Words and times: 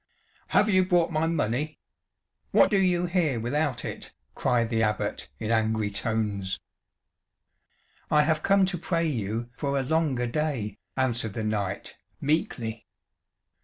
"Have 0.47 0.67
you 0.67 0.83
brought 0.83 1.11
my 1.11 1.27
money? 1.27 1.77
What 2.49 2.71
do 2.71 2.79
you 2.79 3.05
here 3.05 3.39
without 3.39 3.85
it?" 3.85 4.11
cried 4.33 4.71
the 4.71 4.81
Abbot 4.81 5.29
in 5.37 5.51
angry 5.51 5.91
tones. 5.91 6.59
"I 8.09 8.23
have 8.23 8.41
come 8.41 8.65
to 8.65 8.79
pray 8.79 9.05
you 9.05 9.51
for 9.53 9.77
a 9.77 9.83
longer 9.83 10.25
day," 10.25 10.79
answered 10.97 11.33
the 11.33 11.43
knight, 11.43 11.97
meekly. 12.19 12.87